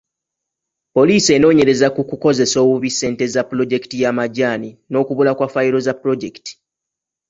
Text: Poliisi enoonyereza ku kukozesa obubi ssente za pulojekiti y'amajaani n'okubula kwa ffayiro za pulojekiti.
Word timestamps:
Poliisi 0.95 1.29
enoonyereza 1.37 1.87
ku 1.95 2.01
kukozesa 2.09 2.57
obubi 2.65 2.89
ssente 2.93 3.23
za 3.33 3.41
pulojekiti 3.49 3.95
y'amajaani 4.03 4.69
n'okubula 4.91 5.31
kwa 5.37 5.47
ffayiro 5.49 5.79
za 5.87 5.93
pulojekiti. 5.99 6.53